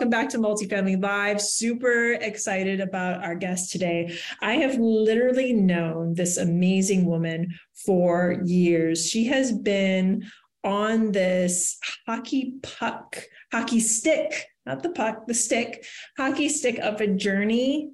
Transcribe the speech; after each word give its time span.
welcome 0.00 0.08
back 0.08 0.30
to 0.30 0.38
Multifamily 0.38 1.02
Live. 1.02 1.42
Super 1.42 2.12
excited 2.12 2.80
about 2.80 3.22
our 3.22 3.34
guest 3.34 3.70
today. 3.70 4.16
I 4.40 4.54
have 4.54 4.76
literally 4.76 5.52
known 5.52 6.14
this 6.14 6.38
amazing 6.38 7.04
woman 7.04 7.54
for 7.84 8.40
years. 8.46 9.06
She 9.06 9.26
has 9.26 9.52
been 9.52 10.24
on 10.64 11.12
this 11.12 11.78
hockey 12.06 12.54
puck, 12.62 13.22
hockey 13.52 13.80
stick, 13.80 14.46
not 14.64 14.82
the 14.82 14.88
puck, 14.88 15.26
the 15.26 15.34
stick, 15.34 15.84
hockey 16.16 16.48
stick 16.48 16.78
of 16.78 17.02
a 17.02 17.06
journey 17.06 17.90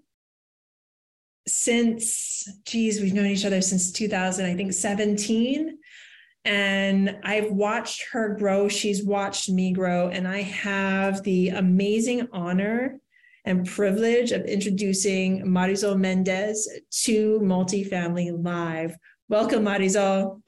since, 1.49 2.49
geez, 2.67 3.01
we've 3.01 3.15
known 3.15 3.27
each 3.27 3.45
other 3.45 3.61
since 3.61 3.91
2000, 3.91 4.47
I 4.47 4.55
think 4.55 4.73
17. 4.73 5.77
And 6.47 7.19
I've 7.25 7.51
watched 7.51 8.05
her 8.13 8.37
grow. 8.37 8.69
She's 8.69 9.05
watched 9.05 9.51
me 9.51 9.73
grow. 9.73 10.09
And 10.09 10.29
I 10.29 10.43
have 10.43 11.23
the 11.25 11.49
amazing 11.49 12.29
honor 12.33 13.01
and 13.45 13.67
privilege 13.67 14.31
of 14.31 14.45
introducing 14.45 15.45
Marizol 15.45 15.99
Mendez 15.99 16.69
to 17.05 17.41
Multifamily 17.43 18.43
Live. 18.45 18.97
Welcome, 19.29 19.65
Marizol. 19.65 20.41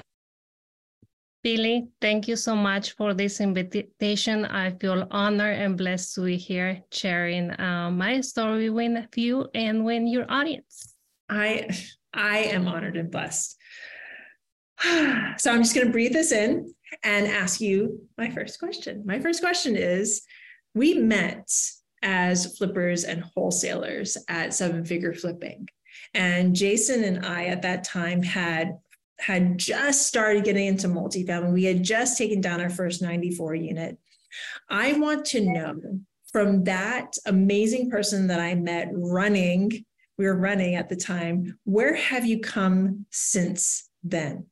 Pili, 1.44 1.88
thank 2.00 2.28
you 2.28 2.36
so 2.36 2.54
much 2.54 2.92
for 2.92 3.14
this 3.14 3.40
invitation. 3.40 4.44
I 4.44 4.70
feel 4.78 5.06
honored 5.10 5.58
and 5.58 5.76
blessed 5.76 6.14
to 6.14 6.24
be 6.26 6.36
here 6.36 6.82
sharing 6.92 7.58
uh, 7.60 7.90
my 7.90 8.20
story 8.20 8.70
with 8.70 9.16
you 9.16 9.48
and 9.54 9.84
with 9.84 10.02
your 10.06 10.26
audience. 10.28 10.94
I 11.28 11.68
I 12.14 12.38
am 12.38 12.66
honored 12.66 12.96
and 12.96 13.10
blessed. 13.10 13.56
so 15.38 15.52
I'm 15.52 15.62
just 15.62 15.74
going 15.74 15.86
to 15.86 15.92
breathe 15.92 16.12
this 16.12 16.32
in 16.32 16.72
and 17.02 17.26
ask 17.26 17.60
you 17.60 18.00
my 18.16 18.30
first 18.30 18.58
question. 18.58 19.02
My 19.04 19.18
first 19.18 19.40
question 19.40 19.76
is 19.76 20.22
we 20.74 20.94
met 20.94 21.50
as 22.02 22.56
flippers 22.56 23.04
and 23.04 23.22
wholesalers 23.22 24.16
at 24.28 24.54
seven 24.54 24.84
figure 24.84 25.12
flipping. 25.12 25.68
And 26.14 26.54
Jason 26.54 27.04
and 27.04 27.26
I 27.26 27.46
at 27.46 27.62
that 27.62 27.84
time 27.84 28.22
had 28.22 28.78
had 29.20 29.58
just 29.58 30.06
started 30.06 30.44
getting 30.44 30.66
into 30.66 30.86
multifamily. 30.86 31.52
We 31.52 31.64
had 31.64 31.82
just 31.82 32.16
taken 32.16 32.40
down 32.40 32.60
our 32.60 32.70
first 32.70 33.02
94 33.02 33.56
unit. 33.56 33.98
I 34.68 34.92
want 34.92 35.24
to 35.26 35.40
know 35.40 36.00
from 36.30 36.62
that 36.64 37.16
amazing 37.26 37.90
person 37.90 38.28
that 38.28 38.38
I 38.38 38.54
met 38.54 38.90
running, 38.92 39.84
we 40.18 40.26
were 40.26 40.36
running 40.36 40.76
at 40.76 40.88
the 40.88 40.94
time, 40.94 41.58
where 41.64 41.94
have 41.94 42.26
you 42.26 42.38
come 42.38 43.06
since 43.10 43.88
then? 44.04 44.46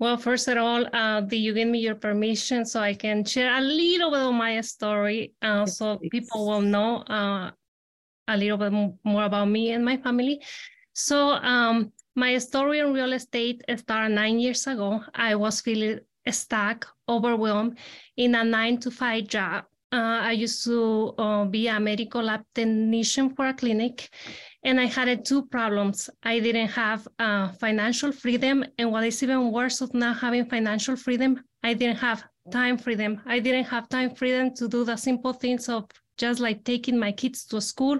Well, 0.00 0.16
first 0.16 0.48
of 0.48 0.56
all, 0.56 0.86
uh, 0.94 1.20
do 1.20 1.36
you 1.36 1.52
give 1.52 1.68
me 1.68 1.78
your 1.78 1.94
permission 1.94 2.64
so 2.64 2.80
I 2.80 2.94
can 2.94 3.22
share 3.22 3.54
a 3.58 3.60
little 3.60 4.10
bit 4.10 4.20
of 4.20 4.32
my 4.32 4.58
story 4.62 5.34
uh, 5.42 5.68
yes, 5.68 5.76
so 5.76 5.98
please. 5.98 6.08
people 6.08 6.48
will 6.48 6.62
know 6.62 7.04
uh, 7.04 7.50
a 8.26 8.36
little 8.36 8.56
bit 8.56 8.72
more 9.04 9.24
about 9.24 9.44
me 9.50 9.72
and 9.72 9.84
my 9.84 9.98
family? 9.98 10.40
So, 10.94 11.32
um, 11.44 11.92
my 12.16 12.38
story 12.38 12.78
in 12.78 12.94
real 12.94 13.12
estate 13.12 13.62
started 13.76 14.14
nine 14.14 14.40
years 14.40 14.66
ago. 14.66 15.04
I 15.14 15.34
was 15.34 15.60
feeling 15.60 16.00
stuck, 16.30 16.88
overwhelmed 17.06 17.76
in 18.16 18.34
a 18.34 18.42
nine 18.42 18.78
to 18.80 18.90
five 18.90 19.28
job. 19.28 19.64
Uh, 19.92 20.22
I 20.22 20.32
used 20.32 20.62
to 20.64 21.14
uh, 21.18 21.44
be 21.46 21.66
a 21.66 21.80
medical 21.80 22.22
lab 22.22 22.44
technician 22.54 23.34
for 23.34 23.46
a 23.46 23.54
clinic, 23.54 24.08
and 24.62 24.78
I 24.78 24.86
had 24.86 25.24
two 25.24 25.46
problems. 25.46 26.08
I 26.22 26.38
didn't 26.38 26.68
have 26.68 27.08
uh, 27.18 27.48
financial 27.52 28.12
freedom, 28.12 28.64
and 28.78 28.92
what 28.92 29.04
is 29.04 29.20
even 29.22 29.50
worse 29.50 29.80
of 29.80 29.92
not 29.92 30.18
having 30.18 30.46
financial 30.46 30.94
freedom, 30.94 31.42
I 31.64 31.74
didn't 31.74 31.96
have 31.96 32.22
time 32.52 32.78
freedom. 32.78 33.20
I 33.26 33.40
didn't 33.40 33.64
have 33.64 33.88
time 33.88 34.14
freedom 34.14 34.54
to 34.54 34.68
do 34.68 34.84
the 34.84 34.96
simple 34.96 35.32
things 35.32 35.68
of 35.68 35.86
just 36.18 36.38
like 36.38 36.62
taking 36.62 36.96
my 36.96 37.10
kids 37.10 37.44
to 37.46 37.60
school, 37.60 37.98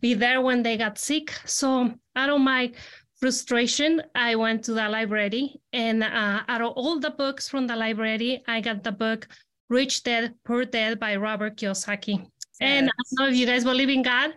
be 0.00 0.12
there 0.12 0.42
when 0.42 0.62
they 0.62 0.76
got 0.76 0.98
sick. 0.98 1.32
So 1.46 1.94
out 2.14 2.28
of 2.28 2.40
my 2.40 2.72
frustration, 3.20 4.02
I 4.14 4.34
went 4.34 4.64
to 4.64 4.74
the 4.74 4.88
library, 4.88 5.60
and 5.72 6.02
uh, 6.02 6.42
out 6.46 6.60
of 6.60 6.72
all 6.72 7.00
the 7.00 7.10
books 7.10 7.48
from 7.48 7.66
the 7.66 7.76
library, 7.76 8.42
I 8.46 8.60
got 8.60 8.82
the 8.82 8.92
book 8.92 9.28
Rich 9.72 10.02
Dad 10.02 10.34
Poor 10.44 10.66
Dad 10.66 11.00
by 11.00 11.16
Robert 11.16 11.56
Kiyosaki. 11.56 12.18
Yes. 12.18 12.28
And 12.60 12.90
I 12.90 12.92
don't 13.04 13.18
know 13.18 13.32
if 13.32 13.36
you 13.36 13.46
guys 13.46 13.64
believe 13.64 13.88
in 13.88 14.02
God, 14.02 14.34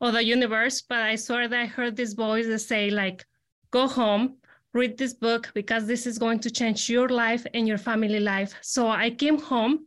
or 0.00 0.12
the 0.12 0.24
universe, 0.24 0.80
but 0.80 1.00
I 1.02 1.14
swear 1.16 1.46
that 1.46 1.60
I 1.60 1.66
heard 1.66 1.94
this 1.94 2.14
voice 2.14 2.46
that 2.46 2.60
say 2.60 2.88
like, 2.88 3.26
go 3.70 3.86
home, 3.86 4.38
read 4.72 4.96
this 4.96 5.12
book 5.12 5.50
because 5.54 5.86
this 5.86 6.06
is 6.06 6.18
going 6.18 6.38
to 6.40 6.50
change 6.50 6.88
your 6.88 7.10
life 7.10 7.44
and 7.52 7.68
your 7.68 7.76
family 7.76 8.18
life. 8.18 8.54
So 8.62 8.88
I 8.88 9.10
came 9.10 9.38
home 9.38 9.86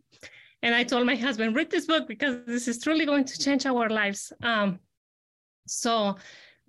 and 0.62 0.76
I 0.76 0.84
told 0.84 1.08
my 1.08 1.16
husband, 1.16 1.56
read 1.56 1.72
this 1.72 1.88
book 1.88 2.08
because 2.08 2.46
this 2.46 2.68
is 2.68 2.78
truly 2.78 3.08
going 3.08 3.26
to 3.26 3.40
change 3.40 3.66
our 3.66 3.90
lives. 3.90 4.32
Um, 4.44 4.80
so 5.66 6.16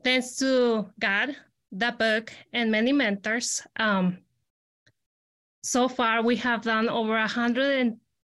thanks 0.04 0.36
to 0.36 0.86
God, 0.98 1.36
the 1.70 1.94
book, 1.98 2.32
and 2.54 2.70
many 2.70 2.92
mentors, 2.92 3.62
um, 3.76 4.18
so 5.62 5.86
far 5.86 6.22
we 6.22 6.36
have 6.36 6.62
done 6.62 6.88
over 6.88 7.16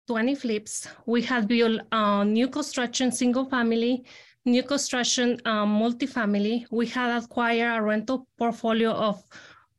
120 0.08 0.34
flips. 0.34 0.88
We 1.06 1.22
had 1.22 1.48
built 1.48 1.80
a 1.92 2.24
new 2.24 2.48
construction 2.48 3.12
single 3.12 3.44
family 3.44 4.04
new 4.48 4.62
construction 4.62 5.40
um, 5.44 5.78
multifamily, 5.80 6.66
we 6.70 6.86
had 6.86 7.22
acquired 7.22 7.78
a 7.78 7.82
rental 7.82 8.26
portfolio 8.38 8.90
of 8.90 9.22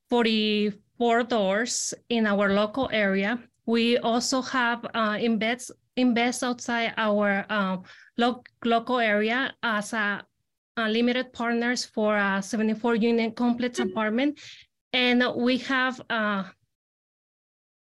44 0.09 1.23
doors 1.23 1.93
in 2.09 2.25
our 2.25 2.53
local 2.53 2.89
area. 2.93 3.39
We 3.65 3.97
also 3.97 4.41
have 4.41 4.85
uh, 4.93 5.17
invest, 5.19 5.71
invest 5.95 6.43
outside 6.43 6.93
our 6.97 7.45
uh, 7.49 7.77
lo 8.17 8.43
local 8.65 8.99
area 8.99 9.53
as 9.61 9.93
a, 9.93 10.23
a, 10.77 10.89
limited 10.89 11.33
partners 11.33 11.85
for 11.85 12.17
a 12.17 12.41
74 12.41 12.95
unit 12.95 13.35
complex 13.35 13.79
mm-hmm. 13.79 13.89
apartment. 13.89 14.39
And 14.93 15.23
we 15.35 15.57
have 15.59 16.01
uh, 16.09 16.43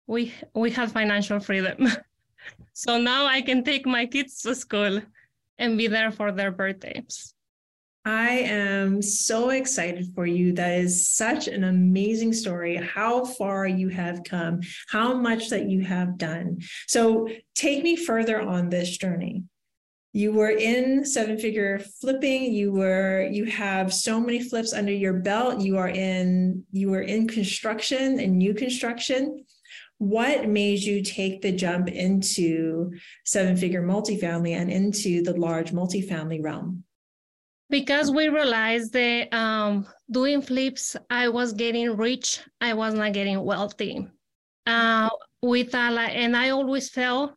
we 0.08 0.34
we 0.56 0.72
have 0.72 0.92
financial 0.92 1.40
freedom. 1.40 1.88
so 2.74 2.98
now 2.98 3.26
I 3.26 3.42
can 3.42 3.64
take 3.64 3.86
my 3.86 4.06
kids 4.06 4.42
to 4.42 4.56
school 4.56 5.02
and 5.58 5.78
be 5.78 5.88
there 5.88 6.12
for 6.12 6.32
their 6.32 6.52
birthdays. 6.52 7.34
I 8.06 8.32
am 8.40 9.02
so 9.02 9.52
excited 9.52 10.08
for 10.14 10.26
you. 10.26 10.52
That 10.54 10.80
is 10.80 11.16
such 11.16 11.48
an 11.48 11.64
amazing 11.64 12.34
story. 12.34 12.76
How 12.76 13.24
far 13.24 13.66
you 13.66 13.88
have 13.90 14.26
come, 14.26 14.60
how 14.90 15.14
much 15.14 15.50
that 15.50 15.70
you 15.70 15.82
have 15.84 16.18
done. 16.18 16.60
So, 16.88 17.30
take 17.56 17.82
me 17.82 17.96
further 17.96 18.42
on 18.42 18.70
this 18.70 18.98
journey. 18.98 19.44
You 20.12 20.34
were 20.34 20.52
in 20.52 21.06
seven 21.06 21.40
figure 21.40 21.80
flipping. 22.02 22.54
You 22.54 22.74
were, 22.74 23.28
you 23.32 23.46
have 23.46 23.94
so 23.94 24.20
many 24.20 24.44
flips 24.44 24.74
under 24.74 24.92
your 24.92 25.14
belt. 25.14 25.62
You 25.62 25.78
are 25.78 25.90
in, 25.90 26.66
you 26.72 26.92
were 26.92 27.02
in 27.02 27.28
construction 27.28 28.20
and 28.20 28.38
new 28.38 28.54
construction 28.54 29.44
what 29.98 30.48
made 30.48 30.80
you 30.80 31.04
take 31.04 31.42
the 31.42 31.52
jump 31.52 31.88
into 31.88 32.92
seven 33.26 33.56
figure 33.56 33.84
multifamily 33.84 34.52
and 34.52 34.72
into 34.72 35.24
the 35.24 35.34
large 35.34 35.72
multifamily 35.72 36.44
realm? 36.44 36.84
Because 37.70 38.12
we 38.12 38.28
realized 38.30 38.94
that 38.94 39.34
um, 39.34 39.88
doing 40.12 40.42
flips, 40.42 40.96
I 41.10 41.30
was 41.30 41.54
getting 41.54 41.96
rich, 41.96 42.40
I 42.62 42.74
was 42.74 42.94
not 42.94 43.14
getting 43.14 43.42
wealthy. 43.44 44.08
Uh, 44.66 45.10
a, 45.44 45.48
and 45.48 46.38
I 46.38 46.50
always 46.50 46.90
felt 46.90 47.34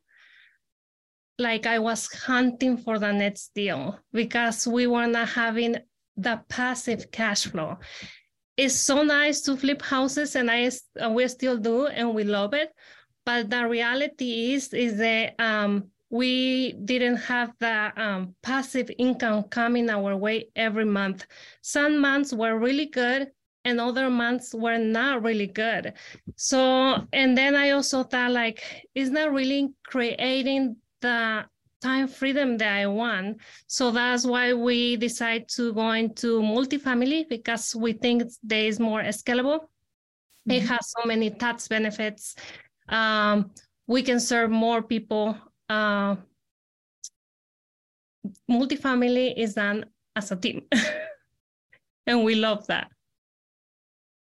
like 1.38 1.66
I 1.66 1.78
was 1.78 2.06
hunting 2.12 2.76
for 2.78 2.98
the 2.98 3.12
next 3.12 3.52
deal 3.54 3.98
because 4.12 4.66
we 4.66 4.86
were 4.86 5.06
not 5.06 5.28
having 5.28 5.76
the 6.16 6.40
passive 6.48 7.10
cash 7.10 7.46
flow 7.46 7.76
it's 8.56 8.74
so 8.74 9.02
nice 9.02 9.40
to 9.42 9.56
flip 9.56 9.82
houses 9.82 10.34
and 10.36 10.50
I 10.50 10.70
we 11.10 11.28
still 11.28 11.58
do 11.58 11.86
and 11.86 12.14
we 12.14 12.24
love 12.24 12.54
it. 12.54 12.72
But 13.24 13.50
the 13.50 13.68
reality 13.68 14.54
is 14.54 14.72
is 14.72 14.98
that 14.98 15.34
um, 15.38 15.90
we 16.10 16.72
didn't 16.84 17.16
have 17.16 17.52
the 17.58 17.92
um, 17.96 18.34
passive 18.42 18.90
income 18.98 19.44
coming 19.44 19.90
our 19.90 20.16
way 20.16 20.48
every 20.54 20.84
month. 20.84 21.26
Some 21.62 21.98
months 21.98 22.32
were 22.32 22.58
really 22.58 22.86
good 22.86 23.30
and 23.64 23.80
other 23.80 24.08
months 24.08 24.54
were 24.54 24.78
not 24.78 25.22
really 25.24 25.48
good. 25.48 25.92
So, 26.36 27.04
and 27.12 27.36
then 27.36 27.56
I 27.56 27.70
also 27.70 28.04
thought 28.04 28.30
like, 28.30 28.62
it's 28.94 29.10
not 29.10 29.32
really 29.32 29.72
creating 29.84 30.76
the 31.00 31.44
time 31.86 32.08
freedom 32.08 32.58
that 32.58 32.72
I 32.82 32.86
want. 32.86 33.38
So 33.66 33.90
that's 33.90 34.24
why 34.26 34.52
we 34.52 34.96
decide 34.96 35.48
to 35.56 35.72
go 35.72 35.90
into 35.92 36.40
multifamily 36.40 37.28
because 37.28 37.74
we 37.74 37.92
think 37.92 38.24
there 38.42 38.66
is 38.66 38.80
more 38.80 39.02
scalable. 39.20 39.60
Mm-hmm. 39.60 40.50
It 40.56 40.62
has 40.70 40.92
so 40.96 41.06
many 41.06 41.30
tax 41.30 41.68
benefits. 41.68 42.34
Um, 42.88 43.50
we 43.86 44.02
can 44.02 44.20
serve 44.20 44.50
more 44.50 44.82
people. 44.82 45.36
Uh, 45.68 46.16
multifamily 48.50 49.34
is 49.36 49.54
done 49.54 49.84
as 50.16 50.32
a 50.32 50.36
team, 50.36 50.62
and 52.06 52.24
we 52.24 52.34
love 52.34 52.66
that. 52.66 52.88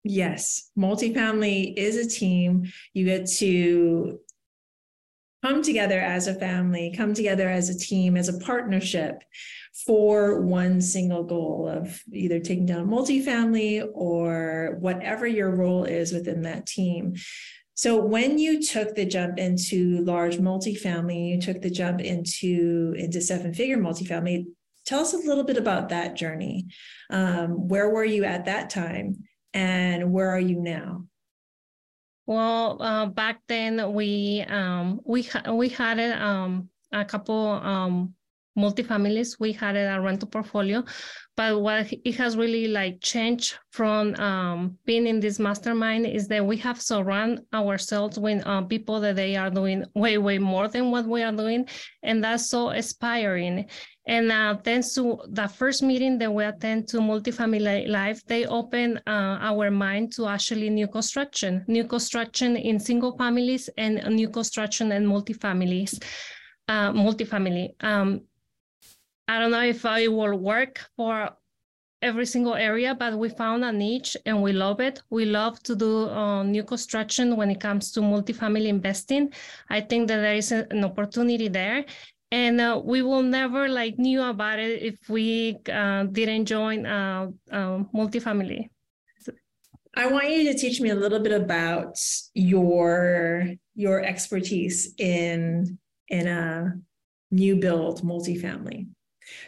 Yes, 0.04 0.70
multifamily 0.78 1.75
is 1.76 1.96
a 1.96 2.08
team. 2.08 2.70
You 2.94 3.04
get 3.04 3.26
to 3.38 4.20
come 5.46 5.62
together 5.62 6.00
as 6.00 6.26
a 6.26 6.34
family, 6.34 6.93
come 6.96 7.14
together 7.14 7.48
as 7.48 7.69
a 7.69 7.78
team, 7.78 8.16
as 8.16 8.28
a 8.28 8.38
partnership 8.38 9.22
for 9.87 10.40
one 10.40 10.81
single 10.81 11.22
goal 11.22 11.69
of 11.69 12.02
either 12.12 12.40
taking 12.40 12.66
down 12.66 12.88
multifamily 12.88 13.87
or 13.94 14.76
whatever 14.81 15.25
your 15.25 15.54
role 15.54 15.84
is 15.84 16.12
within 16.12 16.43
that 16.43 16.66
team. 16.66 17.14
So 17.75 18.00
when 18.00 18.38
you 18.38 18.60
took 18.60 18.94
the 18.94 19.04
jump 19.04 19.38
into 19.38 20.02
large 20.02 20.38
multifamily, 20.38 21.28
you 21.28 21.40
took 21.40 21.62
the 21.62 21.70
jump 21.70 22.00
into 22.00 22.94
into 22.96 23.20
seven 23.20 23.54
figure 23.54 23.78
multifamily. 23.78 24.46
Tell 24.84 25.00
us 25.00 25.14
a 25.14 25.19
little 25.19 25.44
bit 25.44 25.58
about 25.58 25.90
that 25.90 26.16
journey. 26.16 26.66
Um, 27.10 27.69
where 27.69 27.90
were 27.90 28.04
you 28.04 28.25
at 28.25 28.46
that 28.46 28.70
time, 28.70 29.25
and 29.52 30.12
where 30.12 30.31
are 30.31 30.40
you 30.40 30.60
now? 30.60 31.04
Well, 32.26 32.82
uh, 32.82 33.06
back 33.06 33.40
then 33.46 33.93
we 33.93 34.44
um, 34.49 35.00
we 35.05 35.23
ha- 35.23 35.52
we 35.52 35.69
had 35.69 36.00
um, 36.20 36.69
a 36.93 37.05
couple 37.05 37.61
um, 37.62 38.14
multifamilies. 38.58 39.38
We 39.38 39.52
had 39.52 39.76
a 39.76 40.00
rental 40.00 40.28
portfolio, 40.28 40.82
but 41.37 41.61
what 41.61 41.93
it 41.93 42.14
has 42.17 42.37
really 42.37 42.67
like 42.67 43.00
changed 43.00 43.58
from 43.70 44.14
um, 44.17 44.76
being 44.84 45.06
in 45.06 45.20
this 45.20 45.38
mastermind 45.38 46.06
is 46.06 46.26
that 46.28 46.44
we 46.44 46.56
have 46.56 46.81
surround 46.81 47.43
ourselves 47.55 48.19
with 48.19 48.44
uh, 48.44 48.62
people 48.62 48.99
that 49.00 49.14
they 49.14 49.37
are 49.37 49.50
doing 49.50 49.84
way 49.94 50.19
way 50.19 50.38
more 50.38 50.67
than 50.67 50.90
what 50.90 51.06
we 51.06 51.23
are 51.23 51.32
doing, 51.32 51.69
and 52.02 52.25
that's 52.25 52.50
so 52.50 52.70
inspiring. 52.70 53.69
And 54.06 54.30
uh, 54.30 54.56
thanks 54.62 54.94
to 54.94 55.18
the 55.28 55.48
first 55.48 55.82
meeting 55.82 56.16
that 56.18 56.32
we 56.32 56.44
attend 56.44 56.86
to 56.88 56.98
Multifamily 56.98 57.88
Live, 57.88 58.22
they 58.26 58.46
open 58.46 58.98
uh, 59.06 59.38
our 59.40 59.70
mind 59.70 60.12
to 60.12 60.28
actually 60.28 60.70
new 60.70 60.86
construction, 60.86 61.64
new 61.66 61.84
construction 61.84 62.56
in 62.56 62.78
single 62.78 63.16
families 63.16 63.68
and 63.76 64.04
new 64.14 64.28
construction 64.28 64.92
and 64.92 65.06
multifamilies, 65.06 66.00
uh, 66.68 66.92
multifamily. 66.92 67.70
Um, 67.80 68.20
I 69.26 69.40
don't 69.40 69.50
know 69.50 69.64
if 69.64 69.84
it 69.84 70.12
will 70.12 70.38
work 70.38 70.88
for 70.96 71.30
every 72.00 72.26
single 72.26 72.54
area, 72.54 72.94
but 72.94 73.18
we 73.18 73.28
found 73.28 73.64
a 73.64 73.72
niche 73.72 74.16
and 74.24 74.40
we 74.40 74.52
love 74.52 74.80
it. 74.80 75.02
We 75.10 75.24
love 75.24 75.60
to 75.64 75.74
do 75.74 76.08
uh, 76.08 76.44
new 76.44 76.62
construction 76.62 77.36
when 77.36 77.50
it 77.50 77.60
comes 77.60 77.90
to 77.92 78.00
multifamily 78.00 78.68
investing. 78.68 79.32
I 79.68 79.80
think 79.80 80.06
that 80.08 80.18
there 80.18 80.36
is 80.36 80.52
an 80.52 80.84
opportunity 80.84 81.48
there. 81.48 81.84
And 82.36 82.60
uh, 82.60 82.78
we 82.84 83.00
will 83.00 83.22
never 83.22 83.66
like 83.66 83.98
knew 83.98 84.22
about 84.22 84.58
it 84.58 84.82
if 84.82 85.08
we 85.08 85.56
uh, 85.72 86.04
didn't 86.04 86.44
join 86.44 86.84
uh, 86.84 87.28
multifamily. 87.50 88.68
I 89.96 90.06
want 90.08 90.28
you 90.28 90.52
to 90.52 90.58
teach 90.58 90.78
me 90.78 90.90
a 90.90 90.94
little 90.94 91.20
bit 91.20 91.32
about 91.32 91.96
your 92.34 93.54
your 93.74 94.04
expertise 94.04 94.92
in 94.98 95.78
in 96.08 96.28
a 96.28 96.74
new 97.30 97.56
build 97.56 98.02
multifamily. 98.02 98.88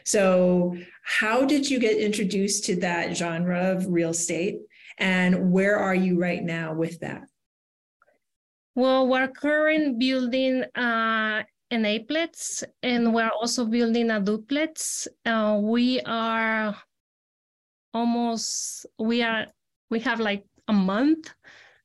So, 0.05 0.75
how 1.05 1.44
did 1.44 1.69
you 1.69 1.79
get 1.79 1.99
introduced 1.99 2.64
to 2.69 2.76
that 2.76 3.14
genre 3.14 3.73
of 3.73 3.87
real 3.88 4.11
estate? 4.11 4.61
And 4.96 5.52
where 5.52 5.76
are 5.76 5.94
you 5.94 6.19
right 6.19 6.43
now 6.43 6.73
with 6.73 7.00
that? 7.00 7.25
Well, 8.75 9.06
we're 9.06 9.29
currently 9.29 9.93
building 9.93 10.64
uh, 10.75 11.43
an 11.70 11.85
and 12.82 13.15
we're 13.15 13.31
also 13.31 13.65
building 13.65 14.11
a 14.11 14.20
duplex. 14.20 15.06
Uh, 15.25 15.59
we 15.62 16.00
are 16.00 16.76
almost, 17.93 18.87
we 18.99 19.23
are, 19.23 19.47
we 19.91 20.00
have 20.00 20.20
like 20.20 20.44
a 20.69 20.73
month 20.73 21.31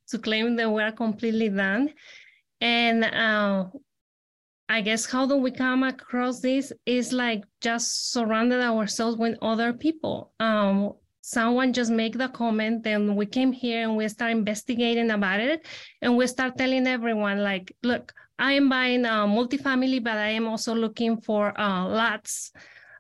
to 0.07 0.19
claim 0.19 0.55
that 0.55 0.71
we're 0.71 0.91
completely 0.91 1.49
done. 1.49 1.93
And 2.61 3.03
uh, 3.03 3.65
I 4.69 4.81
guess 4.81 5.05
how 5.05 5.25
do 5.25 5.35
we 5.35 5.51
come 5.51 5.83
across 5.83 6.39
this 6.39 6.71
is 6.85 7.11
like 7.11 7.43
just 7.61 8.11
surrounded 8.11 8.61
ourselves 8.61 9.17
with 9.17 9.37
other 9.41 9.73
people. 9.73 10.31
Um, 10.39 10.93
someone 11.23 11.71
just 11.71 11.89
make 11.89 12.17
the 12.17 12.27
comment, 12.27 12.83
then 12.83 13.15
we 13.15 13.25
came 13.25 13.53
here 13.53 13.83
and 13.83 13.95
we 13.95 14.07
start 14.09 14.31
investigating 14.31 15.09
about 15.09 15.39
it, 15.39 15.65
and 16.01 16.17
we 16.17 16.27
start 16.27 16.57
telling 16.57 16.85
everyone 16.85 17.41
like, 17.41 17.73
look, 17.81 18.13
I 18.37 18.53
am 18.53 18.67
buying 18.67 19.05
a 19.05 19.25
multifamily, 19.25 20.03
but 20.03 20.17
I 20.17 20.31
am 20.31 20.47
also 20.47 20.75
looking 20.75 21.21
for 21.21 21.57
uh, 21.57 21.87
lots 21.87 22.51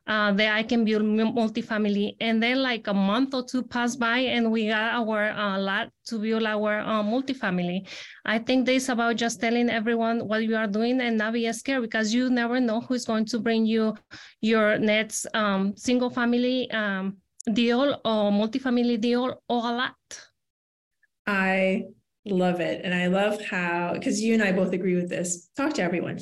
uh, 0.07 0.31
that 0.33 0.55
I 0.55 0.63
can 0.63 0.85
build 0.85 1.01
multifamily. 1.03 2.15
And 2.21 2.41
then 2.41 2.61
like 2.61 2.87
a 2.87 2.93
month 2.93 3.33
or 3.33 3.43
two 3.43 3.63
passed 3.63 3.99
by 3.99 4.19
and 4.19 4.51
we 4.51 4.67
got 4.67 4.93
our 4.93 5.31
uh, 5.31 5.59
lot 5.59 5.89
to 6.07 6.19
build 6.19 6.43
our 6.43 6.79
uh, 6.79 7.03
multifamily. 7.03 7.87
I 8.25 8.39
think 8.39 8.65
this 8.65 8.87
about 8.87 9.17
just 9.17 9.41
telling 9.41 9.69
everyone 9.69 10.27
what 10.27 10.43
you 10.43 10.55
are 10.55 10.67
doing 10.67 11.01
and 11.01 11.17
not 11.17 11.33
be 11.33 11.51
scared 11.51 11.81
because 11.81 12.13
you 12.13 12.29
never 12.29 12.59
know 12.59 12.81
who's 12.81 13.05
going 13.05 13.25
to 13.25 13.39
bring 13.39 13.65
you 13.65 13.95
your 14.39 14.77
next 14.77 15.25
um, 15.33 15.73
single 15.75 16.09
family 16.09 16.71
um, 16.71 17.17
deal 17.51 17.99
or 18.05 18.31
multifamily 18.31 18.99
deal 18.99 19.41
or 19.49 19.59
a 19.59 19.73
lot. 19.73 19.95
I 21.25 21.85
love 22.25 22.59
it. 22.59 22.83
And 22.83 22.93
I 22.93 23.07
love 23.07 23.43
how, 23.45 23.93
because 23.93 24.21
you 24.21 24.33
and 24.33 24.43
I 24.43 24.51
both 24.51 24.73
agree 24.73 24.95
with 24.95 25.09
this, 25.09 25.49
talk 25.55 25.73
to 25.75 25.83
everyone 25.83 26.19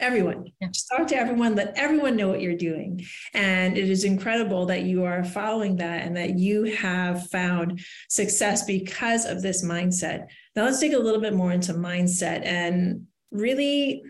everyone 0.00 0.44
yeah. 0.60 0.68
just 0.68 0.88
talk 0.88 1.06
to 1.06 1.16
everyone 1.16 1.54
let 1.54 1.72
everyone 1.76 2.16
know 2.16 2.28
what 2.28 2.40
you're 2.40 2.56
doing 2.56 3.04
and 3.32 3.78
it 3.78 3.88
is 3.88 4.04
incredible 4.04 4.66
that 4.66 4.82
you 4.82 5.04
are 5.04 5.22
following 5.22 5.76
that 5.76 6.04
and 6.04 6.16
that 6.16 6.36
you 6.36 6.64
have 6.64 7.28
found 7.28 7.80
success 8.08 8.64
because 8.64 9.24
of 9.24 9.40
this 9.40 9.64
mindset 9.64 10.26
now 10.56 10.64
let's 10.64 10.80
dig 10.80 10.94
a 10.94 10.98
little 10.98 11.20
bit 11.20 11.34
more 11.34 11.52
into 11.52 11.72
mindset 11.72 12.44
and 12.44 13.06
really 13.30 14.02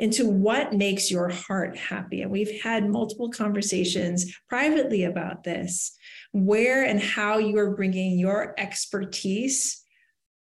into 0.00 0.28
what 0.28 0.72
makes 0.72 1.10
your 1.10 1.28
heart 1.28 1.76
happy 1.76 2.22
and 2.22 2.30
we've 2.30 2.60
had 2.62 2.88
multiple 2.88 3.30
conversations 3.30 4.34
privately 4.48 5.04
about 5.04 5.44
this 5.44 5.96
where 6.32 6.84
and 6.84 7.00
how 7.00 7.38
you 7.38 7.56
are 7.58 7.76
bringing 7.76 8.18
your 8.18 8.54
expertise 8.58 9.84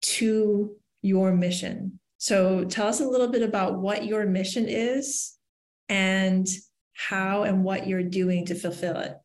to 0.01 0.75
your 1.01 1.33
mission 1.35 1.99
so 2.19 2.65
tell 2.65 2.87
us 2.87 2.99
a 2.99 3.07
little 3.07 3.29
bit 3.29 3.43
about 3.43 3.79
what 3.79 4.05
your 4.05 4.25
mission 4.25 4.65
is 4.67 5.37
and 5.87 6.45
how 6.93 7.43
and 7.43 7.63
what 7.63 7.87
you're 7.87 8.03
doing 8.03 8.45
to 8.47 8.55
fulfill 8.55 8.97
it. 8.97 9.15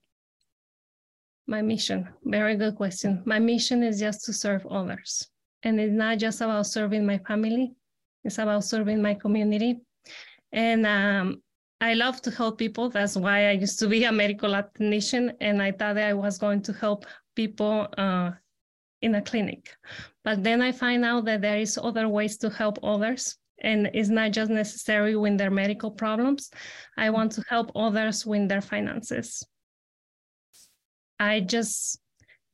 My 1.49 1.61
mission, 1.61 2.09
very 2.25 2.57
good 2.57 2.77
question. 2.77 3.21
My 3.27 3.41
mission 3.41 3.83
is 3.83 3.99
just 3.99 4.25
to 4.27 4.33
serve 4.33 4.65
others. 4.67 5.29
And 5.65 5.81
it's 5.81 5.93
not 5.93 6.19
just 6.19 6.41
about 6.41 6.67
serving 6.67 7.05
my 7.05 7.19
family, 7.19 7.75
it's 8.23 8.39
about 8.39 8.65
serving 8.65 9.03
my 9.03 9.15
community. 9.15 9.81
And 10.53 10.87
um, 10.87 11.43
I 11.81 11.95
love 11.95 12.23
to 12.23 12.31
help 12.31 12.59
people. 12.59 12.91
That's 12.91 13.17
why 13.17 13.49
I 13.49 13.53
used 13.53 13.79
to 13.81 13.89
be 13.89 14.05
a 14.05 14.13
medical 14.13 14.53
technician, 14.53 15.33
and 15.41 15.61
I 15.61 15.73
thought 15.73 15.95
that 15.95 16.09
I 16.11 16.15
was 16.15 16.39
going 16.39 16.63
to 16.63 16.73
help 16.73 17.07
people 17.35 17.89
uh, 17.99 18.31
in 19.03 19.17
a 19.17 19.23
clinic. 19.23 19.75
But 20.23 20.43
then 20.43 20.63
I 20.63 20.73
find 20.73 21.05
out 21.05 21.25
that 21.27 21.43
there 21.43 21.59
is 21.59 21.79
other 21.83 22.09
ways 22.09 22.39
to 22.39 22.51
help 22.51 22.79
others 22.83 23.37
and 23.61 23.91
it's 23.95 24.09
not 24.09 24.33
just 24.33 24.51
necessary 24.51 25.17
with 25.17 25.39
their 25.39 25.51
medical 25.51 25.91
problems. 25.91 26.51
I 26.97 27.11
want 27.11 27.33
to 27.33 27.45
help 27.49 27.73
others 27.75 28.27
with 28.27 28.49
their 28.49 28.61
finances. 28.61 29.43
I 31.19 31.41
just 31.41 31.99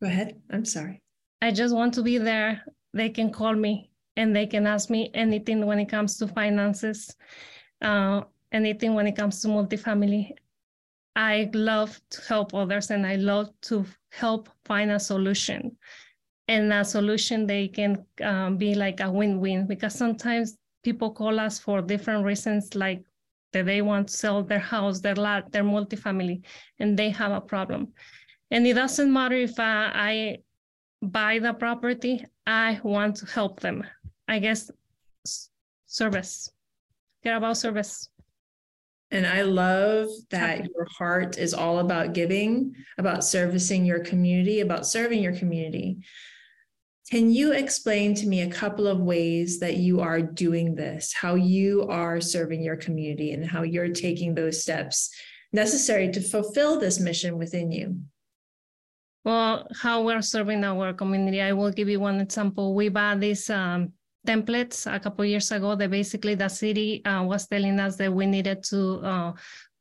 go 0.02 0.08
ahead. 0.08 0.40
I'm 0.50 0.64
sorry. 0.64 1.02
I 1.42 1.50
just 1.52 1.74
want 1.74 1.94
to 1.94 2.02
be 2.02 2.18
there. 2.18 2.62
They 2.92 3.08
can 3.08 3.32
call 3.32 3.54
me 3.54 3.89
and 4.16 4.34
they 4.34 4.46
can 4.46 4.66
ask 4.66 4.90
me 4.90 5.10
anything 5.14 5.66
when 5.66 5.78
it 5.78 5.88
comes 5.88 6.16
to 6.18 6.26
finances, 6.26 7.14
uh, 7.82 8.22
anything 8.52 8.94
when 8.94 9.06
it 9.06 9.16
comes 9.16 9.40
to 9.42 9.48
multifamily. 9.48 10.32
I 11.16 11.50
love 11.54 12.00
to 12.10 12.20
help 12.28 12.54
others 12.54 12.90
and 12.90 13.06
I 13.06 13.16
love 13.16 13.50
to 13.62 13.84
help 14.10 14.48
find 14.64 14.90
a 14.90 15.00
solution. 15.00 15.76
And 16.48 16.72
a 16.72 16.84
solution 16.84 17.46
they 17.46 17.68
can 17.68 18.04
um, 18.22 18.56
be 18.56 18.74
like 18.74 19.00
a 19.00 19.10
win-win 19.10 19.66
because 19.66 19.94
sometimes 19.94 20.58
people 20.82 21.10
call 21.12 21.38
us 21.38 21.58
for 21.58 21.80
different 21.80 22.24
reasons 22.24 22.74
like 22.74 23.04
that 23.52 23.66
they 23.66 23.82
want 23.82 24.08
to 24.08 24.16
sell 24.16 24.42
their 24.42 24.58
house 24.58 25.00
their 25.00 25.14
lot 25.14 25.50
their 25.52 25.64
multifamily 25.64 26.42
and 26.78 26.98
they 26.98 27.10
have 27.10 27.32
a 27.32 27.40
problem. 27.40 27.88
And 28.50 28.66
it 28.66 28.74
doesn't 28.74 29.12
matter 29.12 29.36
if 29.36 29.58
uh, 29.58 29.90
i 29.94 30.38
buy 31.02 31.38
the 31.38 31.52
property 31.52 32.24
i 32.46 32.78
want 32.82 33.16
to 33.16 33.26
help 33.26 33.60
them 33.60 33.84
i 34.30 34.38
guess 34.38 34.70
service 35.86 36.50
care 37.22 37.36
about 37.36 37.56
service 37.56 38.08
and 39.12 39.26
I 39.26 39.42
love 39.42 40.08
that 40.30 40.66
your 40.66 40.86
heart 40.96 41.36
is 41.36 41.52
all 41.52 41.80
about 41.80 42.12
giving, 42.12 42.76
about 42.96 43.24
servicing 43.24 43.84
your 43.84 44.04
community, 44.04 44.60
about 44.60 44.86
serving 44.86 45.20
your 45.20 45.34
community. 45.34 45.98
Can 47.10 47.32
you 47.32 47.52
explain 47.52 48.14
to 48.14 48.28
me 48.28 48.42
a 48.42 48.50
couple 48.50 48.86
of 48.86 49.00
ways 49.00 49.58
that 49.58 49.78
you 49.78 50.00
are 50.00 50.22
doing 50.22 50.76
this, 50.76 51.12
how 51.12 51.34
you 51.34 51.88
are 51.88 52.20
serving 52.20 52.62
your 52.62 52.76
community, 52.76 53.32
and 53.32 53.44
how 53.44 53.62
you're 53.62 53.88
taking 53.88 54.32
those 54.32 54.62
steps 54.62 55.10
necessary 55.52 56.12
to 56.12 56.20
fulfill 56.20 56.78
this 56.78 57.00
mission 57.00 57.36
within 57.36 57.72
you? 57.72 58.00
Well, 59.24 59.66
how 59.74 60.02
we're 60.02 60.22
serving 60.22 60.62
our 60.62 60.92
community, 60.92 61.42
I 61.42 61.52
will 61.52 61.72
give 61.72 61.88
you 61.88 61.98
one 61.98 62.20
example. 62.20 62.76
We 62.76 62.88
bought 62.88 63.18
this 63.18 63.50
um, 63.50 63.92
templates 64.26 64.92
a 64.92 65.00
couple 65.00 65.24
years 65.24 65.50
ago 65.52 65.74
that 65.74 65.90
basically 65.90 66.34
the 66.34 66.48
city 66.48 67.04
uh, 67.04 67.22
was 67.22 67.46
telling 67.46 67.80
us 67.80 67.96
that 67.96 68.12
we 68.12 68.26
needed 68.26 68.62
to 68.64 69.00
uh, 69.02 69.32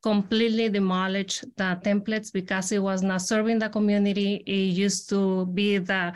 completely 0.02 0.68
demolish 0.68 1.40
the 1.56 1.78
templates 1.84 2.32
because 2.32 2.72
it 2.72 2.78
was 2.78 3.02
not 3.02 3.22
serving 3.22 3.58
the 3.58 3.68
community. 3.68 4.42
It 4.46 4.74
used 4.76 5.08
to 5.10 5.46
be 5.46 5.78
the 5.78 6.14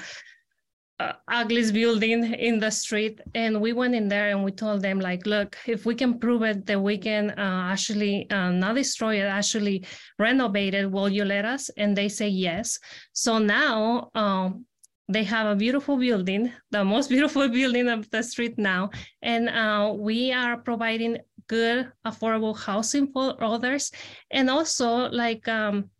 uh, 1.00 1.12
ugliest 1.28 1.74
building 1.74 2.32
in 2.34 2.58
the 2.60 2.70
street. 2.70 3.20
And 3.34 3.60
we 3.60 3.72
went 3.72 3.94
in 3.94 4.08
there 4.08 4.30
and 4.30 4.44
we 4.44 4.52
told 4.52 4.80
them, 4.80 5.00
like, 5.00 5.26
look, 5.26 5.56
if 5.66 5.84
we 5.84 5.94
can 5.94 6.18
prove 6.18 6.42
it 6.42 6.66
that 6.66 6.80
we 6.80 6.96
can 6.96 7.30
uh, 7.30 7.68
actually 7.70 8.30
uh, 8.30 8.50
not 8.50 8.76
destroy 8.76 9.20
it, 9.20 9.26
actually 9.26 9.84
renovate 10.18 10.74
it, 10.74 10.90
will 10.90 11.08
you 11.08 11.24
let 11.24 11.44
us? 11.44 11.68
And 11.76 11.96
they 11.96 12.08
say 12.08 12.28
yes. 12.28 12.78
So 13.12 13.38
now 13.38 14.10
um, 14.14 14.64
they 15.08 15.24
have 15.24 15.46
a 15.46 15.56
beautiful 15.56 15.96
building, 15.96 16.52
the 16.70 16.84
most 16.84 17.08
beautiful 17.14 17.48
building 17.48 17.88
of 17.88 18.10
the 18.10 18.22
street 18.22 18.58
now. 18.58 18.90
And 19.22 19.48
uh, 19.48 19.94
we 19.96 20.32
are 20.32 20.56
providing 20.56 21.18
good, 21.46 21.92
affordable 22.06 22.56
housing 22.56 23.08
for 23.12 23.42
others. 23.42 23.92
And 24.30 24.48
also, 24.48 25.10
like, 25.10 25.46
um, 25.48 25.90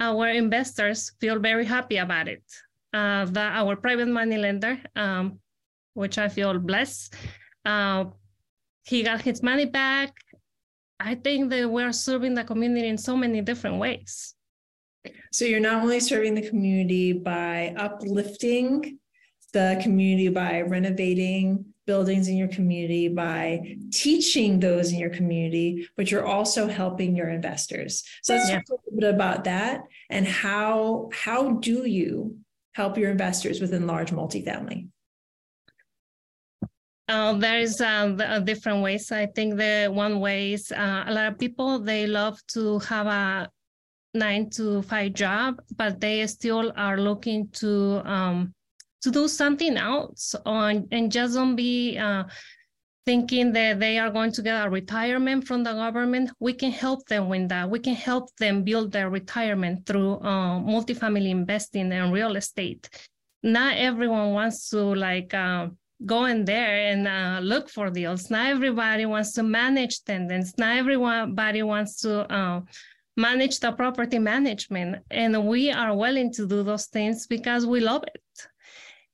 our 0.00 0.28
investors 0.28 1.12
feel 1.20 1.38
very 1.38 1.64
happy 1.64 1.98
about 1.98 2.28
it. 2.28 2.42
Uh, 2.94 3.26
our 3.36 3.76
private 3.76 4.08
money 4.08 4.36
lender, 4.36 4.78
um, 4.96 5.38
which 5.94 6.18
I 6.18 6.28
feel 6.28 6.58
blessed, 6.58 7.14
uh, 7.64 8.04
he 8.84 9.02
got 9.02 9.22
his 9.22 9.42
money 9.42 9.66
back. 9.66 10.12
I 10.98 11.14
think 11.14 11.50
that 11.50 11.70
we're 11.70 11.92
serving 11.92 12.34
the 12.34 12.44
community 12.44 12.88
in 12.88 12.98
so 12.98 13.16
many 13.16 13.40
different 13.40 13.78
ways. 13.78 14.34
So 15.30 15.44
you're 15.44 15.60
not 15.60 15.82
only 15.82 16.00
serving 16.00 16.34
the 16.34 16.48
community 16.48 17.12
by 17.12 17.74
uplifting 17.76 18.98
the 19.52 19.78
community 19.82 20.28
by 20.28 20.62
renovating 20.62 21.66
buildings 21.86 22.28
in 22.28 22.36
your 22.36 22.48
community, 22.48 23.08
by 23.08 23.76
teaching 23.90 24.60
those 24.60 24.92
in 24.92 24.98
your 24.98 25.10
community, 25.10 25.88
but 25.96 26.10
you're 26.10 26.24
also 26.24 26.68
helping 26.68 27.16
your 27.16 27.28
investors. 27.28 28.04
So 28.22 28.34
let's 28.34 28.48
yeah. 28.48 28.56
talk 28.56 28.68
a 28.70 28.72
little 28.94 29.00
bit 29.00 29.14
about 29.14 29.44
that 29.44 29.82
and 30.08 30.26
how 30.26 31.10
how 31.12 31.54
do 31.54 31.84
you 31.86 32.36
help 32.74 32.96
your 32.96 33.10
investors 33.10 33.60
within 33.60 33.86
large 33.86 34.10
multifamily? 34.10 34.88
Uh, 37.08 37.34
there 37.34 37.58
is 37.58 37.80
uh, 37.80 38.40
different 38.44 38.82
ways. 38.82 39.10
I 39.12 39.26
think 39.26 39.56
the 39.56 39.90
one 39.92 40.20
way 40.20 40.52
is 40.52 40.72
uh, 40.72 41.04
a 41.06 41.12
lot 41.12 41.32
of 41.32 41.38
people 41.38 41.80
they 41.80 42.06
love 42.06 42.38
to 42.54 42.78
have 42.78 43.06
a 43.06 43.50
nine 44.14 44.50
to 44.50 44.82
five 44.82 45.14
job, 45.14 45.60
but 45.76 46.00
they 46.00 46.26
still 46.26 46.72
are 46.76 46.98
looking 46.98 47.48
to 47.48 48.02
um, 48.04 48.54
to 49.02 49.10
do 49.10 49.26
something 49.28 49.76
else 49.76 50.34
on, 50.46 50.86
and 50.92 51.10
just 51.10 51.34
don't 51.34 51.56
be 51.56 51.98
uh, 51.98 52.24
thinking 53.04 53.52
that 53.52 53.80
they 53.80 53.98
are 53.98 54.10
going 54.10 54.30
to 54.32 54.42
get 54.42 54.64
a 54.64 54.70
retirement 54.70 55.46
from 55.46 55.64
the 55.64 55.72
government. 55.72 56.30
We 56.38 56.52
can 56.52 56.70
help 56.70 57.06
them 57.06 57.28
with 57.28 57.48
that. 57.48 57.68
We 57.68 57.80
can 57.80 57.94
help 57.94 58.30
them 58.36 58.62
build 58.62 58.92
their 58.92 59.10
retirement 59.10 59.86
through 59.86 60.14
uh, 60.20 60.60
multifamily 60.60 61.30
investing 61.30 61.92
and 61.92 62.12
real 62.12 62.36
estate. 62.36 62.88
Not 63.42 63.76
everyone 63.76 64.32
wants 64.32 64.70
to 64.70 64.80
like 64.80 65.34
uh, 65.34 65.68
go 66.06 66.26
in 66.26 66.44
there 66.44 66.92
and 66.92 67.08
uh, 67.08 67.40
look 67.42 67.68
for 67.68 67.90
deals. 67.90 68.30
Not 68.30 68.46
everybody 68.46 69.06
wants 69.06 69.32
to 69.32 69.42
manage 69.42 70.04
tenants. 70.04 70.54
Not 70.58 70.76
everybody 70.76 71.64
wants 71.64 72.00
to 72.02 72.32
uh, 72.32 72.60
manage 73.16 73.60
the 73.60 73.72
property 73.72 74.18
management. 74.18 75.04
And 75.10 75.46
we 75.46 75.70
are 75.70 75.94
willing 75.94 76.32
to 76.34 76.46
do 76.46 76.62
those 76.62 76.86
things 76.86 77.26
because 77.26 77.66
we 77.66 77.80
love 77.80 78.04
it. 78.04 78.48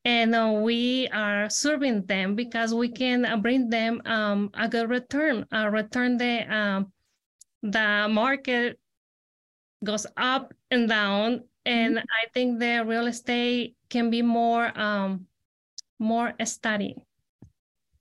And 0.05 0.35
uh, 0.35 0.53
we 0.63 1.09
are 1.09 1.51
serving 1.51 2.07
them 2.07 2.35
because 2.35 2.73
we 2.73 2.89
can 2.89 3.25
uh, 3.25 3.37
bring 3.37 3.69
them 3.69 4.01
um, 4.07 4.51
a 4.55 4.69
good 4.69 4.89
return, 4.89 5.45
a 5.53 5.71
return 5.71 6.17
the, 6.17 6.55
um, 6.55 6.93
the 7.63 8.07
market 8.09 8.79
goes 9.85 10.07
up 10.17 10.55
and 10.71 10.89
down. 10.89 11.45
And 11.67 11.97
mm-hmm. 11.97 12.05
I 12.05 12.29
think 12.33 12.61
the 12.61 12.85
real 12.87 13.07
estate 13.07 13.77
can 13.91 14.11
be 14.11 14.23
more 14.23 14.79
um, 14.79 15.27
more 15.99 16.33
steady. 16.45 16.97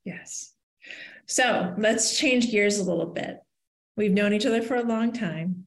Yes. 0.03 0.53
So 1.25 1.73
let's 1.77 2.17
change 2.17 2.51
gears 2.51 2.79
a 2.79 2.83
little 2.83 3.07
bit. 3.07 3.39
We've 3.95 4.11
known 4.13 4.33
each 4.33 4.45
other 4.45 4.61
for 4.61 4.75
a 4.75 4.83
long 4.83 5.11
time. 5.11 5.66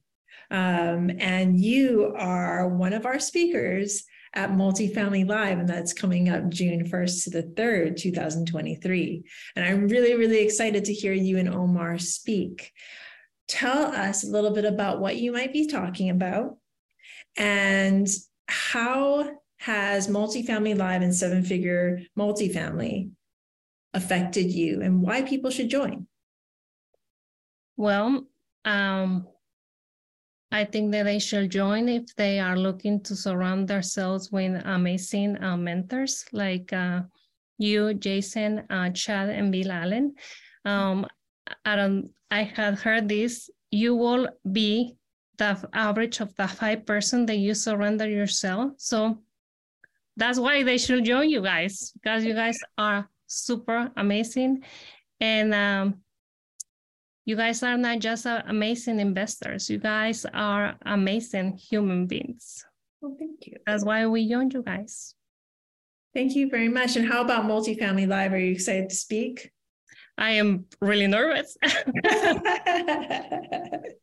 Um, 0.51 1.09
and 1.19 1.59
you 1.59 2.13
are 2.17 2.67
one 2.67 2.93
of 2.93 3.05
our 3.05 3.19
speakers 3.19 4.03
at 4.33 4.51
Multifamily 4.51 5.27
Live, 5.27 5.59
and 5.59 5.67
that's 5.67 5.93
coming 5.93 6.29
up 6.29 6.49
June 6.49 6.87
1st 6.87 7.23
to 7.23 7.29
the 7.31 7.43
3rd, 7.43 7.97
2023. 7.97 9.23
And 9.55 9.65
I'm 9.65 9.87
really, 9.87 10.15
really 10.15 10.39
excited 10.39 10.85
to 10.85 10.93
hear 10.93 11.13
you 11.13 11.37
and 11.37 11.49
Omar 11.49 11.97
speak. 11.99 12.71
Tell 13.47 13.87
us 13.87 14.23
a 14.23 14.29
little 14.29 14.51
bit 14.51 14.65
about 14.65 14.99
what 14.99 15.17
you 15.17 15.31
might 15.31 15.51
be 15.51 15.67
talking 15.67 16.09
about 16.09 16.57
and 17.37 18.07
how 18.47 19.29
has 19.59 20.07
multifamily 20.07 20.77
live 20.77 21.01
and 21.01 21.15
seven 21.15 21.43
figure 21.43 22.01
multifamily 22.17 23.11
affected 23.93 24.51
you 24.51 24.81
and 24.81 25.01
why 25.01 25.21
people 25.21 25.51
should 25.51 25.69
join? 25.69 26.07
Well, 27.77 28.27
um, 28.65 29.27
I 30.51 30.65
think 30.65 30.91
that 30.91 31.03
they 31.03 31.19
should 31.19 31.49
join 31.49 31.87
if 31.87 32.13
they 32.15 32.39
are 32.39 32.57
looking 32.57 33.01
to 33.03 33.15
surround 33.15 33.69
themselves 33.69 34.31
with 34.31 34.61
amazing 34.65 35.41
uh, 35.41 35.55
mentors 35.55 36.25
like 36.33 36.73
uh, 36.73 37.01
you, 37.57 37.93
Jason, 37.93 38.63
uh, 38.69 38.89
Chad, 38.89 39.29
and 39.29 39.51
Bill 39.51 39.71
Allen. 39.71 40.15
Um, 40.65 41.05
I 41.63 41.75
don't. 41.75 42.09
I 42.29 42.43
had 42.43 42.75
heard 42.75 43.07
this. 43.07 43.49
You 43.71 43.95
will 43.95 44.27
be 44.51 44.95
the 45.37 45.57
average 45.73 46.19
of 46.19 46.35
the 46.35 46.47
five 46.47 46.85
person 46.85 47.25
that 47.27 47.37
you 47.37 47.53
surrender 47.53 48.07
yourself. 48.07 48.73
So 48.77 49.19
that's 50.17 50.39
why 50.39 50.63
they 50.63 50.77
should 50.77 51.05
join 51.05 51.29
you 51.29 51.41
guys 51.41 51.91
because 51.91 52.25
you 52.25 52.33
guys 52.33 52.59
are 52.77 53.09
super 53.27 53.89
amazing, 53.95 54.63
and 55.21 55.53
um, 55.53 56.01
you 57.25 57.35
guys 57.35 57.63
are 57.63 57.77
not 57.77 57.99
just 57.99 58.25
amazing 58.25 58.99
investors. 58.99 59.69
You 59.69 59.77
guys 59.77 60.25
are 60.33 60.75
amazing 60.85 61.57
human 61.57 62.07
beings. 62.07 62.65
Well, 63.01 63.15
thank 63.17 63.47
you. 63.47 63.57
That's 63.65 63.85
why 63.85 64.05
we 64.07 64.27
joined 64.27 64.53
you 64.53 64.63
guys. 64.63 65.15
Thank 66.13 66.35
you 66.35 66.49
very 66.49 66.69
much. 66.69 66.97
And 66.97 67.07
how 67.07 67.21
about 67.21 67.45
Multifamily 67.45 68.07
Live? 68.07 68.33
Are 68.33 68.39
you 68.39 68.51
excited 68.51 68.89
to 68.89 68.95
speak? 68.95 69.51
I 70.17 70.31
am 70.31 70.65
really 70.81 71.07
nervous. 71.07 71.57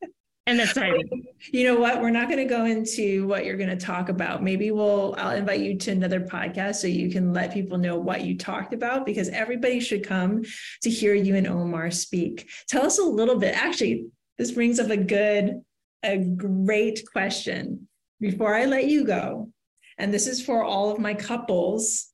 and 0.49 0.59
that's 0.59 0.71
exciting. 0.71 1.25
You 1.53 1.65
know 1.65 1.79
what? 1.79 2.01
We're 2.01 2.11
not 2.11 2.29
going 2.29 2.41
to 2.41 2.53
go 2.53 2.65
into 2.65 3.27
what 3.29 3.45
you're 3.45 3.57
going 3.57 3.71
to 3.71 3.77
talk 3.77 4.09
about. 4.09 4.43
Maybe 4.43 4.73
we'll 4.73 5.15
I'll 5.17 5.37
invite 5.37 5.61
you 5.61 5.79
to 5.79 5.93
another 5.93 6.21
podcast 6.21 6.77
so 6.77 6.89
you 6.89 7.11
can 7.11 7.33
let 7.33 7.55
people 7.55 7.79
know 7.79 7.97
what 7.97 8.25
you 8.25 8.37
talked 8.37 8.75
about 8.75 9.07
because 9.07 9.29
everybody 9.29 9.79
should 9.79 10.05
come 10.05 10.43
to 10.83 10.91
hear 10.91 11.15
you 11.15 11.37
and 11.37 11.47
Omar 11.47 11.93
speak. 11.93 12.51
Tell 12.69 12.85
us 12.85 12.99
a 12.99 13.05
little 13.05 13.37
bit. 13.37 13.55
Actually, 13.55 14.09
this 14.37 14.51
brings 14.51 14.81
up 14.81 14.91
a 14.91 14.97
good 14.97 15.63
a 16.03 16.19
great 16.19 17.03
question 17.11 17.89
before 18.21 18.55
I 18.55 18.65
let 18.65 18.89
you 18.89 19.05
go. 19.05 19.51
And 19.97 20.13
this 20.13 20.27
is 20.27 20.45
for 20.45 20.65
all 20.65 20.91
of 20.91 20.99
my 20.99 21.15
couples, 21.15 22.09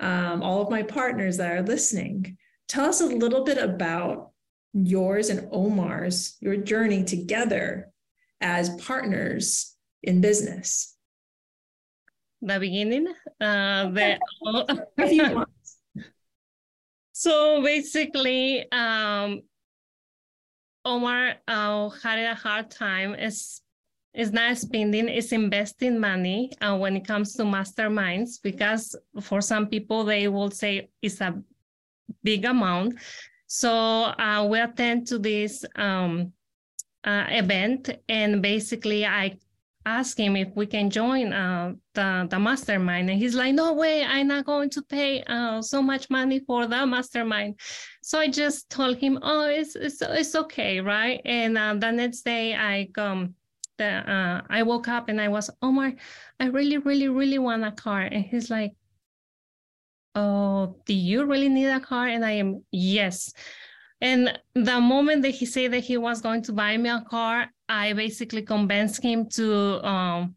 um, 0.00 0.42
all 0.42 0.62
of 0.62 0.70
my 0.70 0.82
partners 0.82 1.36
that 1.36 1.52
are 1.52 1.62
listening. 1.62 2.38
Tell 2.66 2.86
us 2.86 3.02
a 3.02 3.06
little 3.06 3.44
bit 3.44 3.58
about 3.58 4.29
yours 4.72 5.30
and 5.30 5.48
Omar's, 5.50 6.36
your 6.40 6.56
journey 6.56 7.04
together 7.04 7.92
as 8.40 8.70
partners 8.76 9.76
in 10.02 10.20
business? 10.20 10.96
The 12.42 12.58
beginning, 12.58 13.06
uh, 13.40 13.90
the, 13.90 14.18
so 17.12 17.62
basically, 17.62 18.70
um, 18.72 19.42
Omar 20.84 21.34
uh, 21.46 21.90
had 21.90 22.18
a 22.18 22.34
hard 22.34 22.70
time. 22.70 23.14
Is 23.14 23.60
is 24.14 24.32
not 24.32 24.58
spending, 24.58 25.08
is 25.08 25.32
investing 25.32 26.00
money 26.00 26.50
uh, 26.60 26.76
when 26.76 26.96
it 26.96 27.06
comes 27.06 27.34
to 27.34 27.44
masterminds 27.44 28.40
because 28.42 28.96
for 29.20 29.40
some 29.40 29.66
people 29.66 30.04
they 30.04 30.26
will 30.26 30.50
say 30.50 30.88
it's 31.00 31.20
a 31.20 31.40
big 32.24 32.44
amount 32.44 32.94
so 33.52 33.68
uh, 33.72 34.46
we 34.48 34.60
attend 34.60 35.08
to 35.08 35.18
this 35.18 35.64
um, 35.74 36.32
uh, 37.02 37.24
event, 37.30 37.90
and 38.08 38.40
basically 38.40 39.04
I 39.04 39.38
ask 39.84 40.16
him 40.16 40.36
if 40.36 40.54
we 40.54 40.66
can 40.66 40.88
join 40.88 41.32
uh, 41.32 41.72
the 41.94 42.28
the 42.30 42.38
mastermind, 42.38 43.10
and 43.10 43.18
he's 43.18 43.34
like, 43.34 43.52
"No 43.52 43.72
way, 43.72 44.04
I'm 44.04 44.28
not 44.28 44.44
going 44.44 44.70
to 44.70 44.82
pay 44.82 45.24
uh, 45.24 45.60
so 45.62 45.82
much 45.82 46.08
money 46.10 46.38
for 46.38 46.68
the 46.68 46.86
mastermind." 46.86 47.58
So 48.02 48.20
I 48.20 48.28
just 48.28 48.70
told 48.70 48.98
him, 48.98 49.18
"Oh, 49.20 49.48
it's 49.48 49.74
it's 49.74 50.00
it's 50.00 50.36
okay, 50.36 50.80
right?" 50.80 51.20
And 51.24 51.58
uh, 51.58 51.74
the 51.74 51.90
next 51.90 52.22
day, 52.24 52.54
I 52.54 52.88
come. 52.94 53.34
The, 53.78 54.08
uh, 54.12 54.42
I 54.48 54.62
woke 54.62 54.88
up 54.88 55.08
and 55.08 55.18
I 55.18 55.28
was, 55.28 55.48
Omar, 55.62 55.94
I 56.38 56.46
really, 56.48 56.76
really, 56.76 57.08
really 57.08 57.38
want 57.38 57.64
a 57.64 57.72
car. 57.72 58.02
And 58.02 58.22
he's 58.22 58.50
like, 58.50 58.72
oh, 60.14 60.76
do 60.86 60.94
you 60.94 61.24
really 61.24 61.48
need 61.48 61.66
a 61.66 61.80
car? 61.80 62.08
And 62.08 62.24
I 62.24 62.32
am, 62.32 62.64
yes. 62.70 63.32
And 64.00 64.38
the 64.54 64.80
moment 64.80 65.22
that 65.22 65.30
he 65.30 65.46
said 65.46 65.72
that 65.72 65.80
he 65.80 65.96
was 65.96 66.20
going 66.20 66.42
to 66.42 66.52
buy 66.52 66.76
me 66.76 66.88
a 66.88 67.04
car, 67.08 67.46
I 67.68 67.92
basically 67.92 68.42
convinced 68.42 69.02
him 69.02 69.28
to, 69.30 69.86
um, 69.86 70.34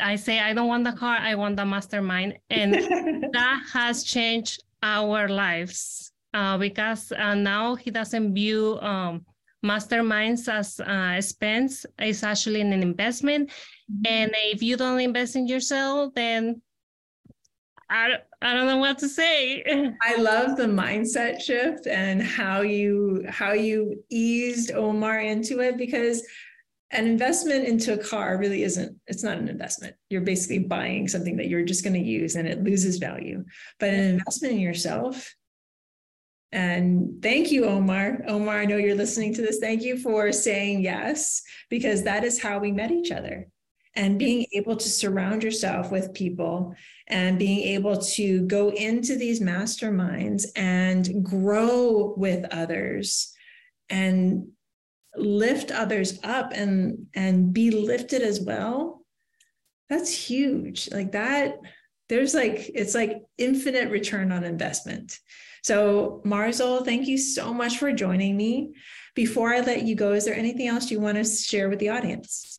I 0.00 0.16
say, 0.16 0.40
I 0.40 0.52
don't 0.52 0.68
want 0.68 0.84
the 0.84 0.92
car, 0.92 1.16
I 1.16 1.34
want 1.36 1.56
the 1.56 1.64
mastermind. 1.64 2.38
And 2.50 2.74
that 3.32 3.62
has 3.72 4.04
changed 4.04 4.62
our 4.82 5.28
lives 5.28 6.12
uh, 6.34 6.58
because 6.58 7.12
uh, 7.12 7.34
now 7.34 7.76
he 7.76 7.90
doesn't 7.90 8.34
view 8.34 8.78
um, 8.80 9.24
masterminds 9.64 10.52
as 10.52 10.80
uh, 10.80 11.14
expense. 11.16 11.86
It's 11.98 12.22
actually 12.22 12.60
an 12.60 12.72
investment. 12.72 13.50
Mm-hmm. 13.50 14.06
And 14.06 14.32
if 14.52 14.62
you 14.62 14.76
don't 14.76 15.00
invest 15.00 15.36
in 15.36 15.46
yourself, 15.46 16.12
then 16.14 16.60
I, 17.88 18.18
I 18.44 18.52
don't 18.52 18.66
know 18.66 18.76
what 18.76 18.98
to 18.98 19.08
say. 19.08 19.64
I 20.02 20.16
love 20.16 20.58
the 20.58 20.66
mindset 20.66 21.40
shift 21.40 21.86
and 21.86 22.22
how 22.22 22.60
you 22.60 23.24
how 23.26 23.52
you 23.52 24.04
eased 24.10 24.70
Omar 24.70 25.20
into 25.20 25.60
it 25.60 25.78
because 25.78 26.22
an 26.90 27.06
investment 27.06 27.66
into 27.66 27.94
a 27.94 27.98
car 27.98 28.36
really 28.36 28.62
isn't 28.62 29.00
it's 29.06 29.24
not 29.24 29.38
an 29.38 29.48
investment. 29.48 29.96
You're 30.10 30.20
basically 30.20 30.58
buying 30.58 31.08
something 31.08 31.38
that 31.38 31.48
you're 31.48 31.64
just 31.64 31.84
going 31.84 31.94
to 31.94 32.00
use 32.00 32.36
and 32.36 32.46
it 32.46 32.62
loses 32.62 32.98
value. 32.98 33.44
But 33.80 33.94
an 33.94 34.18
investment 34.18 34.54
in 34.54 34.60
yourself 34.60 35.34
and 36.52 37.22
thank 37.22 37.50
you 37.50 37.64
omar. 37.64 38.18
Omar 38.28 38.58
i 38.58 38.66
know 38.66 38.76
you're 38.76 38.94
listening 38.94 39.32
to 39.34 39.42
this. 39.42 39.58
Thank 39.58 39.82
you 39.82 39.96
for 39.96 40.30
saying 40.32 40.82
yes 40.82 41.42
because 41.70 42.02
that 42.02 42.24
is 42.24 42.42
how 42.42 42.58
we 42.58 42.72
met 42.72 42.90
each 42.90 43.10
other 43.10 43.48
and 43.96 44.12
mm-hmm. 44.12 44.18
being 44.18 44.46
able 44.52 44.76
to 44.76 44.88
surround 44.88 45.42
yourself 45.42 45.90
with 45.90 46.14
people 46.14 46.74
and 47.06 47.38
being 47.38 47.60
able 47.74 47.98
to 47.98 48.42
go 48.46 48.70
into 48.70 49.16
these 49.16 49.40
masterminds 49.40 50.46
and 50.56 51.24
grow 51.24 52.14
with 52.16 52.44
others 52.50 53.32
and 53.90 54.48
lift 55.16 55.70
others 55.70 56.18
up 56.24 56.52
and 56.52 57.06
and 57.14 57.52
be 57.52 57.70
lifted 57.70 58.22
as 58.22 58.40
well 58.40 59.04
that's 59.88 60.12
huge. 60.12 60.90
Like 60.90 61.12
that 61.12 61.58
there's 62.08 62.34
like 62.34 62.70
it's 62.74 62.94
like 62.94 63.22
infinite 63.38 63.90
return 63.90 64.32
on 64.32 64.44
investment. 64.44 65.18
So 65.62 66.22
Marizol 66.24 66.84
thank 66.84 67.06
you 67.06 67.18
so 67.18 67.52
much 67.52 67.78
for 67.78 67.92
joining 67.92 68.36
me. 68.36 68.74
Before 69.14 69.54
i 69.54 69.60
let 69.60 69.84
you 69.84 69.94
go 69.94 70.12
is 70.12 70.24
there 70.24 70.34
anything 70.34 70.66
else 70.66 70.90
you 70.90 70.98
want 70.98 71.16
to 71.16 71.24
share 71.24 71.68
with 71.68 71.78
the 71.78 71.90
audience 71.90 72.58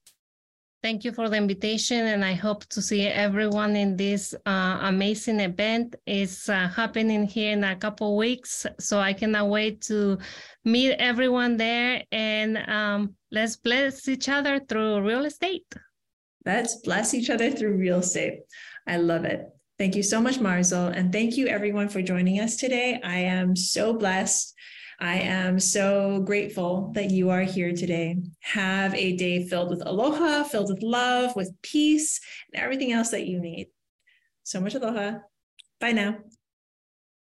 Thank 0.85 1.03
you 1.03 1.13
for 1.13 1.29
the 1.29 1.37
invitation, 1.37 2.05
and 2.05 2.23
I 2.23 2.33
hope 2.33 2.63
to 2.67 2.79
see 2.79 3.07
everyone 3.07 3.75
in 3.75 3.97
this 3.97 4.35
uh, 4.45 4.77
amazing 4.83 5.39
event. 5.39 5.95
It's 6.05 6.47
uh, 6.47 6.67
happening 6.67 7.25
here 7.25 7.53
in 7.53 7.63
a 7.63 7.75
couple 7.75 8.15
weeks, 8.15 8.67
so 8.79 8.99
I 8.99 9.11
cannot 9.11 9.49
wait 9.49 9.81
to 9.89 10.19
meet 10.63 10.91
everyone 10.99 11.57
there 11.57 12.03
and 12.11 12.59
um, 12.69 13.15
let's 13.31 13.55
bless 13.55 14.07
each 14.07 14.29
other 14.29 14.59
through 14.59 15.01
real 15.01 15.25
estate. 15.25 15.65
Let's 16.45 16.75
bless 16.81 17.15
each 17.15 17.31
other 17.31 17.49
through 17.49 17.77
real 17.77 18.01
estate. 18.01 18.41
I 18.85 18.97
love 18.97 19.25
it. 19.25 19.41
Thank 19.79 19.95
you 19.95 20.03
so 20.03 20.21
much, 20.21 20.35
Marizol, 20.35 20.95
and 20.95 21.11
thank 21.11 21.35
you 21.35 21.47
everyone 21.47 21.89
for 21.89 22.03
joining 22.03 22.39
us 22.39 22.57
today. 22.57 23.01
I 23.03 23.17
am 23.17 23.55
so 23.55 23.91
blessed 23.91 24.53
I 24.99 25.15
am 25.15 25.59
so 25.59 26.21
grateful 26.21 26.91
that 26.95 27.11
you 27.11 27.29
are 27.29 27.41
here 27.41 27.73
today. 27.73 28.17
Have 28.41 28.93
a 28.95 29.15
day 29.15 29.47
filled 29.47 29.69
with 29.69 29.85
aloha, 29.85 30.43
filled 30.43 30.69
with 30.69 30.81
love, 30.81 31.35
with 31.35 31.53
peace, 31.61 32.19
and 32.53 32.63
everything 32.63 32.91
else 32.91 33.09
that 33.09 33.27
you 33.27 33.39
need. 33.39 33.67
So 34.43 34.61
much 34.61 34.75
aloha. 34.75 35.19
Bye 35.79 35.91
now. 35.91 36.17